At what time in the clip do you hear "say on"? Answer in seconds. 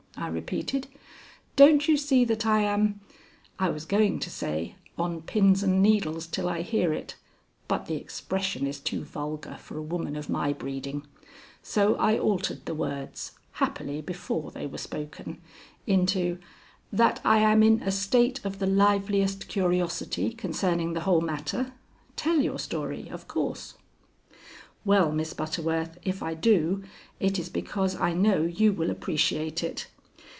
4.29-5.21